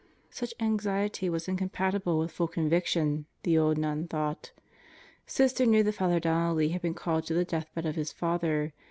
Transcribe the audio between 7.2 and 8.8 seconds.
to the deathbed of his father.